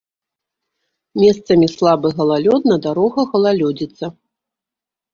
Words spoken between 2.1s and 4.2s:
галалёд, на дарогах галалёдзіца.